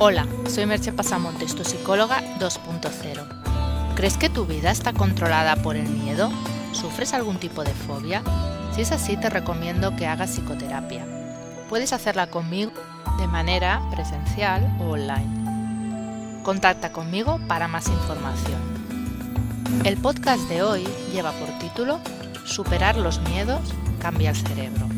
Hola, 0.00 0.28
soy 0.48 0.64
Merche 0.64 0.92
Pasamontes, 0.92 1.56
tu 1.56 1.64
psicóloga 1.64 2.22
2.0. 2.38 3.94
¿Crees 3.96 4.16
que 4.16 4.30
tu 4.30 4.46
vida 4.46 4.70
está 4.70 4.92
controlada 4.92 5.56
por 5.56 5.74
el 5.74 5.88
miedo? 5.88 6.30
¿Sufres 6.70 7.14
algún 7.14 7.38
tipo 7.38 7.64
de 7.64 7.72
fobia? 7.72 8.22
Si 8.72 8.82
es 8.82 8.92
así, 8.92 9.16
te 9.16 9.28
recomiendo 9.28 9.96
que 9.96 10.06
hagas 10.06 10.30
psicoterapia. 10.30 11.04
Puedes 11.68 11.92
hacerla 11.92 12.28
conmigo 12.28 12.70
de 13.18 13.26
manera 13.26 13.82
presencial 13.90 14.72
o 14.78 14.90
online. 14.90 16.42
Contacta 16.44 16.92
conmigo 16.92 17.40
para 17.48 17.66
más 17.66 17.88
información. 17.88 18.60
El 19.84 19.96
podcast 19.96 20.42
de 20.48 20.62
hoy 20.62 20.86
lleva 21.12 21.32
por 21.32 21.48
título 21.58 21.98
Superar 22.44 22.96
los 22.96 23.18
miedos 23.22 23.74
cambia 23.98 24.30
el 24.30 24.36
cerebro. 24.36 24.97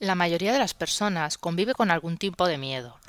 La 0.00 0.14
mayoría 0.14 0.52
de 0.52 0.60
las 0.60 0.74
personas 0.74 1.38
convive 1.38 1.74
con 1.74 1.90
algún 1.90 2.18
tipo 2.18 2.46
de 2.46 2.56
miedo. 2.56 3.00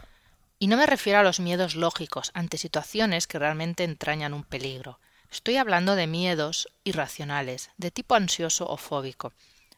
Y 0.58 0.66
no 0.66 0.76
me 0.76 0.88
refiero 0.88 1.20
a 1.20 1.24
los 1.24 1.40
miedos 1.40 1.76
lógicos 1.76 2.32
ante 2.34 2.58
situaciones 2.58 3.28
que 3.28 3.38
realmente 3.38 3.84
entrañan 3.84 4.34
un 4.34 4.44
peligro. 4.44 5.00
Estoy 5.32 5.58
hablando 5.58 5.96
de 5.96 6.08
miedos 6.08 6.68
irracionales, 6.84 7.70
de 7.78 7.92
tipo 7.92 8.16
ansioso 8.16 8.68
o 8.68 8.76
fóbico. 8.78 9.34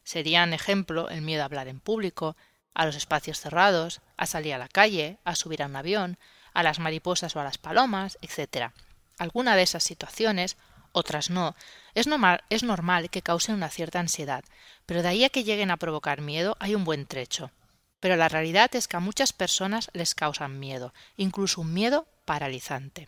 Serían 0.05 0.53
ejemplo 0.53 1.09
el 1.09 1.21
miedo 1.21 1.41
a 1.41 1.45
hablar 1.45 1.67
en 1.67 1.81
público, 1.81 2.37
a 2.73 2.85
los 2.85 2.95
espacios 2.95 3.41
cerrados, 3.41 3.99
a 4.15 4.25
salir 4.25 4.53
a 4.53 4.57
la 4.57 4.69
calle, 4.69 5.17
a 5.25 5.35
subir 5.35 5.63
a 5.63 5.65
un 5.65 5.75
avión, 5.75 6.17
a 6.53 6.63
las 6.63 6.79
mariposas 6.79 7.35
o 7.35 7.41
a 7.41 7.43
las 7.43 7.57
palomas, 7.57 8.17
etc. 8.21 8.71
Alguna 9.17 9.57
de 9.57 9.63
esas 9.63 9.83
situaciones 9.83 10.55
otras 10.91 11.29
no. 11.29 11.55
Es 11.93 12.07
normal, 12.07 12.43
es 12.49 12.63
normal 12.63 13.09
que 13.09 13.21
causen 13.21 13.55
una 13.55 13.69
cierta 13.69 13.99
ansiedad, 13.99 14.43
pero 14.85 15.01
de 15.01 15.09
ahí 15.09 15.23
a 15.23 15.29
que 15.29 15.43
lleguen 15.43 15.71
a 15.71 15.77
provocar 15.77 16.21
miedo 16.21 16.57
hay 16.59 16.75
un 16.75 16.83
buen 16.83 17.05
trecho. 17.05 17.51
Pero 17.99 18.15
la 18.15 18.29
realidad 18.29 18.75
es 18.75 18.87
que 18.87 18.97
a 18.97 19.01
muchas 19.01 19.31
personas 19.31 19.89
les 19.93 20.15
causan 20.15 20.59
miedo, 20.59 20.93
incluso 21.17 21.61
un 21.61 21.73
miedo 21.73 22.07
paralizante. 22.25 23.07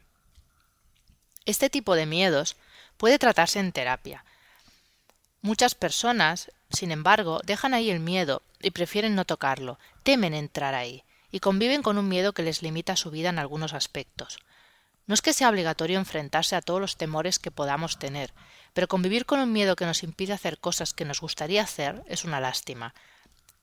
Este 1.46 1.70
tipo 1.70 1.96
de 1.96 2.06
miedos 2.06 2.56
puede 2.98 3.20
tratarse 3.20 3.60
en 3.60 3.72
terapia. 3.72 4.24
Muchas 5.42 5.76
personas, 5.76 6.52
sin 6.70 6.92
embargo, 6.92 7.42
dejan 7.44 7.74
ahí 7.74 7.90
el 7.90 8.00
miedo 8.00 8.44
y 8.62 8.72
prefieren 8.72 9.16
no 9.16 9.26
tocarlo, 9.26 9.78
temen 10.04 10.34
entrar 10.34 10.74
ahí, 10.74 11.04
y 11.32 11.42
conviven 11.42 11.82
con 11.82 11.98
un 11.98 12.08
miedo 12.08 12.34
que 12.34 12.44
les 12.44 12.62
limita 12.62 12.96
su 12.96 13.12
vida 13.12 13.30
en 13.30 13.40
algunos 13.40 13.74
aspectos. 13.74 14.40
No 15.06 15.14
es 15.14 15.22
que 15.22 15.34
sea 15.34 15.50
obligatorio 15.50 16.00
enfrentarse 16.00 16.56
a 16.56 16.62
todos 16.62 16.80
los 16.80 16.98
temores 16.98 17.40
que 17.40 17.52
podamos 17.52 18.00
tener, 18.00 18.34
pero 18.74 18.88
convivir 18.88 19.26
con 19.26 19.40
un 19.40 19.52
miedo 19.52 19.76
que 19.76 19.86
nos 19.86 20.04
impide 20.04 20.34
hacer 20.34 20.60
cosas 20.60 20.94
que 20.94 21.06
nos 21.06 21.22
gustaría 21.22 21.62
hacer 21.62 22.04
es 22.08 22.24
una 22.24 22.40
lástima. 22.40 22.94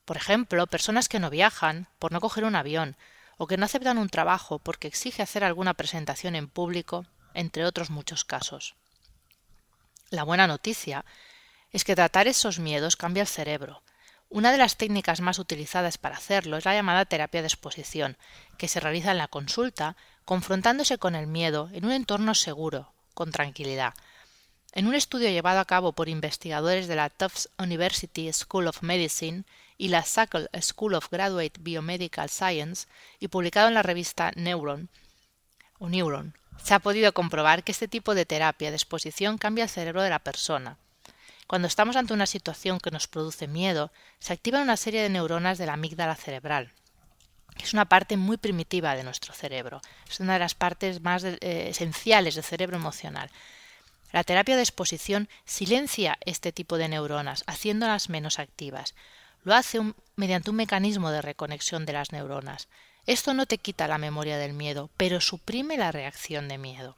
Por 0.05 0.17
ejemplo, 0.17 0.67
personas 0.67 1.09
que 1.09 1.19
no 1.19 1.29
viajan 1.29 1.87
por 1.99 2.11
no 2.11 2.21
coger 2.21 2.43
un 2.43 2.55
avión, 2.55 2.95
o 3.37 3.47
que 3.47 3.57
no 3.57 3.65
aceptan 3.65 3.97
un 3.97 4.09
trabajo 4.09 4.59
porque 4.59 4.87
exige 4.87 5.23
hacer 5.23 5.43
alguna 5.43 5.73
presentación 5.73 6.35
en 6.35 6.47
público, 6.47 7.07
entre 7.33 7.65
otros 7.65 7.89
muchos 7.89 8.23
casos. 8.23 8.75
La 10.11 10.23
buena 10.23 10.45
noticia 10.45 11.05
es 11.71 11.83
que 11.83 11.95
tratar 11.95 12.27
esos 12.27 12.59
miedos 12.59 12.97
cambia 12.97 13.21
el 13.21 13.27
cerebro. 13.27 13.81
Una 14.29 14.51
de 14.51 14.59
las 14.59 14.77
técnicas 14.77 15.21
más 15.21 15.39
utilizadas 15.39 15.97
para 15.97 16.17
hacerlo 16.17 16.57
es 16.57 16.65
la 16.65 16.75
llamada 16.75 17.05
terapia 17.05 17.41
de 17.41 17.47
exposición, 17.47 18.17
que 18.57 18.67
se 18.67 18.79
realiza 18.79 19.11
en 19.11 19.17
la 19.17 19.27
consulta 19.27 19.95
confrontándose 20.25 20.97
con 20.97 21.15
el 21.15 21.27
miedo 21.27 21.69
en 21.73 21.85
un 21.85 21.91
entorno 21.91 22.35
seguro, 22.35 22.91
con 23.13 23.31
tranquilidad. 23.31 23.93
En 24.73 24.87
un 24.87 24.95
estudio 24.95 25.29
llevado 25.29 25.59
a 25.59 25.65
cabo 25.65 25.91
por 25.91 26.07
investigadores 26.07 26.87
de 26.87 26.95
la 26.95 27.09
Tufts 27.09 27.49
University 27.57 28.31
School 28.31 28.67
of 28.67 28.83
Medicine 28.83 29.43
y 29.77 29.89
la 29.89 30.03
Sackle 30.03 30.47
School 30.61 30.93
of 30.93 31.09
Graduate 31.09 31.59
Biomedical 31.59 32.29
Science 32.29 32.87
y 33.19 33.27
publicado 33.27 33.67
en 33.67 33.73
la 33.73 33.83
revista 33.83 34.31
Neuron, 34.35 34.89
Neuron, 35.79 36.35
se 36.63 36.73
ha 36.73 36.79
podido 36.79 37.11
comprobar 37.13 37.63
que 37.63 37.71
este 37.71 37.87
tipo 37.87 38.13
de 38.15 38.25
terapia 38.25 38.69
de 38.69 38.75
exposición 38.75 39.37
cambia 39.37 39.63
el 39.63 39.69
cerebro 39.69 40.03
de 40.03 40.09
la 40.09 40.19
persona. 40.19 40.77
Cuando 41.47 41.67
estamos 41.67 41.95
ante 41.95 42.13
una 42.13 42.27
situación 42.27 42.79
que 42.79 42.91
nos 42.91 43.07
produce 43.07 43.47
miedo, 43.47 43.91
se 44.19 44.33
activan 44.33 44.61
una 44.61 44.77
serie 44.77 45.01
de 45.01 45.09
neuronas 45.09 45.57
de 45.57 45.65
la 45.65 45.73
amígdala 45.73 46.15
cerebral, 46.15 46.71
es 47.63 47.73
una 47.73 47.85
parte 47.85 48.17
muy 48.17 48.37
primitiva 48.37 48.95
de 48.95 49.03
nuestro 49.03 49.33
cerebro. 49.33 49.81
Es 50.09 50.19
una 50.19 50.33
de 50.33 50.39
las 50.39 50.55
partes 50.55 51.01
más 51.01 51.23
eh, 51.23 51.37
esenciales 51.41 52.35
del 52.35 52.43
cerebro 52.43 52.77
emocional. 52.77 53.29
La 54.11 54.23
terapia 54.23 54.55
de 54.55 54.61
exposición 54.61 55.29
silencia 55.45 56.17
este 56.25 56.51
tipo 56.51 56.77
de 56.77 56.89
neuronas, 56.89 57.43
haciéndolas 57.47 58.09
menos 58.09 58.39
activas. 58.39 58.93
Lo 59.43 59.55
hace 59.55 59.79
mediante 60.15 60.49
un 60.49 60.57
mecanismo 60.57 61.11
de 61.11 61.21
reconexión 61.21 61.85
de 61.85 61.93
las 61.93 62.11
neuronas. 62.11 62.67
Esto 63.05 63.33
no 63.33 63.45
te 63.45 63.57
quita 63.57 63.87
la 63.87 63.97
memoria 63.97 64.37
del 64.37 64.53
miedo, 64.53 64.89
pero 64.97 65.21
suprime 65.21 65.77
la 65.77 65.91
reacción 65.91 66.47
de 66.47 66.57
miedo. 66.57 66.97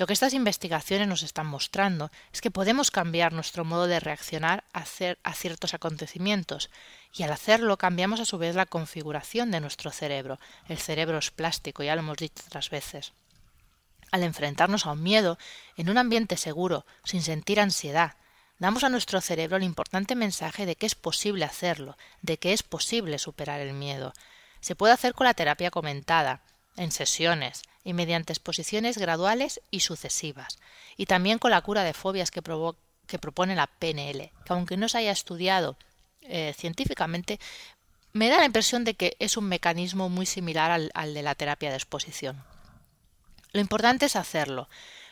Lo 0.00 0.06
que 0.06 0.14
estas 0.14 0.32
investigaciones 0.32 1.06
nos 1.08 1.22
están 1.22 1.46
mostrando 1.46 2.10
es 2.32 2.40
que 2.40 2.50
podemos 2.50 2.90
cambiar 2.90 3.34
nuestro 3.34 3.66
modo 3.66 3.86
de 3.86 4.00
reaccionar 4.00 4.64
a, 4.72 4.86
ciertos 5.34 5.74
acontecimientos 5.74 6.70
y 7.12 7.22
al 7.22 7.32
hacerlo 7.32 7.76
cambiamos 7.76 8.18
a 8.18 8.24
su 8.24 8.38
vez 8.38 8.54
la 8.54 8.64
configuración 8.64 9.50
de 9.50 9.60
nuestro 9.60 9.90
cerebro. 9.90 10.40
El 10.68 10.78
cerebro 10.78 11.18
es 11.18 11.30
plástico, 11.30 11.82
ya 11.82 11.94
lo 11.96 12.00
hemos 12.00 12.16
dicho 12.16 12.42
otras 12.46 12.70
veces. 12.70 13.12
Al 14.10 14.22
enfrentarnos 14.22 14.86
a 14.86 14.92
un 14.92 15.02
miedo 15.02 15.36
en 15.76 15.90
un 15.90 15.98
ambiente 15.98 16.38
seguro, 16.38 16.86
sin 17.04 17.20
sentir 17.20 17.60
ansiedad, 17.60 18.14
damos 18.58 18.84
a 18.84 18.88
nuestro 18.88 19.20
cerebro 19.20 19.58
el 19.58 19.64
importante 19.64 20.14
mensaje 20.14 20.64
de 20.64 20.76
que 20.76 20.86
es 20.86 20.94
posible 20.94 21.44
hacerlo, 21.44 21.98
de 22.22 22.38
que 22.38 22.54
es 22.54 22.62
posible 22.62 23.18
superar 23.18 23.60
el 23.60 23.74
miedo. 23.74 24.14
Se 24.62 24.74
puede 24.74 24.94
hacer 24.94 25.12
con 25.12 25.26
la 25.26 25.34
terapia 25.34 25.70
comentada, 25.70 26.40
en 26.76 26.92
sesiones 26.92 27.62
y 27.84 27.92
mediante 27.92 28.32
exposiciones 28.32 28.98
graduales 28.98 29.60
y 29.70 29.80
sucesivas, 29.80 30.58
y 30.96 31.06
también 31.06 31.38
con 31.38 31.50
la 31.50 31.62
cura 31.62 31.84
de 31.84 31.94
fobias 31.94 32.30
que, 32.30 32.42
propone 32.42 33.54
la 33.54 33.66
PNL, 33.66 34.30
que 34.44 34.52
aunque 34.52 34.76
no 34.76 34.88
se 34.88 34.98
haya 34.98 35.12
estudiado 35.12 35.76
eh, 36.22 36.54
científicamente, 36.56 37.40
me 38.12 38.28
da 38.28 38.38
la 38.38 38.44
impresión 38.44 38.84
de 38.84 38.94
que 38.94 39.16
es 39.18 39.36
un 39.36 39.44
mecanismo 39.44 40.08
muy 40.08 40.26
similar 40.26 40.70
al, 40.70 40.90
al 40.94 41.14
de 41.14 41.22
la 41.22 41.34
terapia 41.34 41.70
de 41.70 41.76
exposición. 41.76 42.44
Lo 43.52 43.60
importante 43.60 44.06
es 44.06 44.16
hacerlo, 44.16 44.68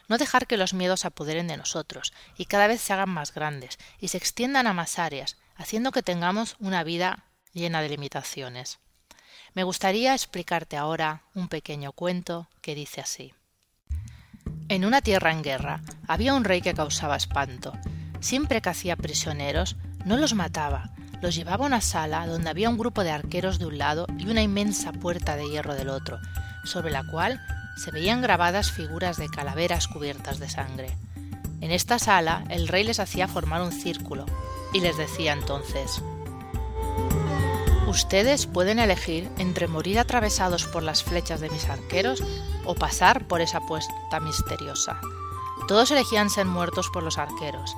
no 0.09 0.19
dejar 0.19 0.47
que 0.47 0.57
los 0.57 0.75
miedos 0.75 1.01
se 1.01 1.07
apoderen 1.07 1.47
de 1.49 1.57
nosotros 1.57 2.13
y 2.37 2.47
cada 2.47 2.67
vez 2.67 2.81
se 2.81 2.93
hagan 2.93 3.11
más 3.11 3.33
grandes 3.33 3.79
y 4.01 4.09
se 4.09 4.17
extiendan 4.17 4.67
a 4.67 4.73
más 4.73 4.99
áreas, 4.99 5.37
haciendo 5.57 5.93
que 5.93 6.03
tengamos 6.03 6.57
una 6.59 6.83
vida 6.83 7.25
llena 7.53 7.83
de 7.83 7.91
limitaciones. 7.91 8.79
Me 9.55 9.65
gustaría 9.65 10.15
explicarte 10.15 10.77
ahora 10.77 11.23
un 11.35 11.49
pequeño 11.49 11.93
cuento 11.93 12.49
que 12.61 12.75
dice 12.75 13.01
así. 13.01 13.33
En 14.69 14.85
una 14.85 15.01
tierra 15.01 15.33
en 15.33 15.43
guerra 15.43 15.83
había 16.07 16.35
un 16.35 16.45
rey 16.45 16.61
que 16.61 16.75
causaba 16.75 17.17
espanto. 17.17 17.73
Siempre 18.21 18.61
que 18.61 18.69
hacía 18.69 18.97
prisioneros, 18.97 19.77
no 20.05 20.17
los 20.17 20.35
mataba, 20.35 20.91
los 21.23 21.35
llevaba 21.35 21.65
a 21.65 21.69
una 21.69 21.81
sala 21.81 22.27
donde 22.27 22.51
había 22.51 22.71
un 22.71 22.79
grupo 22.79 23.03
de 23.03 23.11
arqueros 23.11 23.59
de 23.59 23.67
un 23.67 23.79
lado 23.79 24.07
y 24.19 24.29
una 24.29 24.43
inmensa 24.43 24.93
puerta 24.93 25.37
de 25.37 25.49
hierro 25.49 25.75
del 25.75 25.89
otro, 25.89 26.19
sobre 26.65 26.91
la 26.91 27.05
cual 27.05 27.41
se 27.77 27.91
veían 27.91 28.21
grabadas 28.21 28.71
figuras 28.73 29.17
de 29.17 29.29
calaveras 29.29 29.89
cubiertas 29.89 30.39
de 30.39 30.49
sangre. 30.49 30.97
En 31.61 31.71
esta 31.71 31.99
sala 31.99 32.45
el 32.51 32.69
rey 32.69 32.85
les 32.85 33.01
hacía 33.01 33.29
formar 33.29 33.63
un 33.63 33.73
círculo 33.73 34.27
y 34.73 34.81
les 34.81 34.97
decía 34.97 35.33
entonces 35.33 36.03
Ustedes 37.89 38.47
pueden 38.47 38.81
elegir 38.81 39.31
entre 39.39 39.67
morir 39.67 39.99
atravesados 39.99 40.67
por 40.67 40.83
las 40.83 41.03
flechas 41.03 41.41
de 41.41 41.49
mis 41.49 41.71
arqueros 41.71 42.23
o 42.67 42.75
pasar 42.75 43.27
por 43.27 43.41
esa 43.41 43.61
puerta 43.61 44.21
misteriosa. 44.21 45.01
Todos 45.67 45.91
elegían 45.91 46.29
ser 46.29 46.45
muertos 46.45 46.91
por 46.93 47.03
los 47.03 47.17
arqueros. 47.17 47.75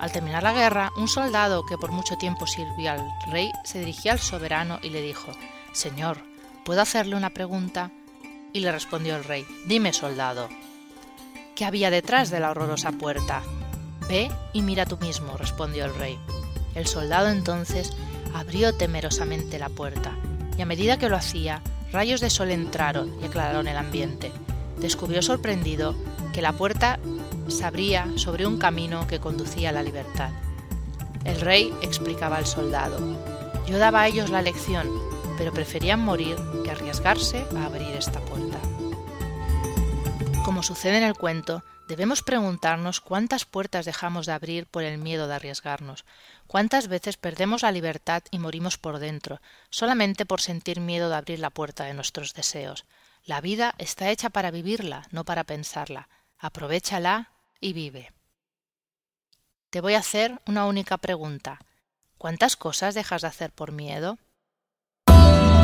Al 0.00 0.12
terminar 0.12 0.44
la 0.44 0.54
guerra, 0.54 0.92
un 0.96 1.08
soldado 1.08 1.66
que 1.66 1.76
por 1.76 1.92
mucho 1.92 2.16
tiempo 2.16 2.46
sirvió 2.46 2.92
al 2.92 3.06
rey 3.30 3.52
se 3.62 3.80
dirigió 3.80 4.12
al 4.12 4.18
soberano 4.18 4.78
y 4.82 4.88
le 4.88 5.02
dijo 5.02 5.30
Señor, 5.72 6.22
¿puedo 6.64 6.80
hacerle 6.80 7.16
una 7.16 7.28
pregunta? 7.28 7.90
Y 8.54 8.60
le 8.60 8.72
respondió 8.72 9.14
el 9.14 9.24
rey 9.24 9.46
Dime, 9.66 9.92
soldado. 9.92 10.48
¿Qué 11.54 11.66
había 11.66 11.90
detrás 11.90 12.30
de 12.30 12.40
la 12.40 12.50
horrorosa 12.50 12.92
puerta? 12.92 13.42
Ve 14.08 14.30
y 14.54 14.62
mira 14.62 14.86
tú 14.86 14.96
mismo, 14.96 15.36
respondió 15.36 15.84
el 15.84 15.94
rey. 15.94 16.18
El 16.74 16.86
soldado 16.86 17.28
entonces 17.28 17.92
abrió 18.34 18.74
temerosamente 18.74 19.58
la 19.58 19.68
puerta, 19.68 20.16
y 20.56 20.62
a 20.62 20.66
medida 20.66 20.98
que 20.98 21.08
lo 21.08 21.16
hacía, 21.16 21.62
rayos 21.92 22.20
de 22.20 22.30
sol 22.30 22.50
entraron 22.50 23.12
y 23.20 23.26
aclararon 23.26 23.68
el 23.68 23.76
ambiente. 23.76 24.32
Descubrió 24.78 25.22
sorprendido 25.22 25.94
que 26.32 26.42
la 26.42 26.52
puerta 26.52 26.98
se 27.48 27.64
abría 27.64 28.06
sobre 28.16 28.46
un 28.46 28.58
camino 28.58 29.06
que 29.06 29.20
conducía 29.20 29.70
a 29.70 29.72
la 29.72 29.82
libertad. 29.82 30.30
El 31.24 31.40
rey 31.40 31.72
explicaba 31.82 32.36
al 32.36 32.46
soldado, 32.46 32.98
yo 33.66 33.78
daba 33.78 34.02
a 34.02 34.08
ellos 34.08 34.30
la 34.30 34.42
lección, 34.42 34.88
pero 35.38 35.52
preferían 35.52 36.00
morir 36.00 36.36
que 36.64 36.70
arriesgarse 36.70 37.44
a 37.56 37.66
abrir 37.66 37.88
esta 37.96 38.20
puerta. 38.20 38.58
Como 40.44 40.62
sucede 40.62 40.98
en 40.98 41.04
el 41.04 41.14
cuento, 41.14 41.62
Debemos 41.90 42.22
preguntarnos 42.22 43.00
cuántas 43.00 43.44
puertas 43.44 43.84
dejamos 43.84 44.24
de 44.24 44.30
abrir 44.30 44.66
por 44.66 44.84
el 44.84 44.96
miedo 44.98 45.26
de 45.26 45.34
arriesgarnos, 45.34 46.04
cuántas 46.46 46.86
veces 46.86 47.16
perdemos 47.16 47.62
la 47.62 47.72
libertad 47.72 48.22
y 48.30 48.38
morimos 48.38 48.78
por 48.78 49.00
dentro, 49.00 49.40
solamente 49.70 50.24
por 50.24 50.40
sentir 50.40 50.78
miedo 50.78 51.08
de 51.08 51.16
abrir 51.16 51.40
la 51.40 51.50
puerta 51.50 51.86
de 51.86 51.94
nuestros 51.94 52.32
deseos. 52.32 52.84
La 53.24 53.40
vida 53.40 53.74
está 53.78 54.08
hecha 54.10 54.30
para 54.30 54.52
vivirla, 54.52 55.08
no 55.10 55.24
para 55.24 55.42
pensarla. 55.42 56.08
Aprovechala 56.38 57.32
y 57.58 57.72
vive. 57.72 58.12
Te 59.70 59.80
voy 59.80 59.94
a 59.94 59.98
hacer 59.98 60.40
una 60.46 60.66
única 60.66 60.96
pregunta. 60.96 61.58
¿Cuántas 62.18 62.54
cosas 62.54 62.94
dejas 62.94 63.22
de 63.22 63.28
hacer 63.28 63.50
por 63.50 63.72
miedo? 63.72 64.16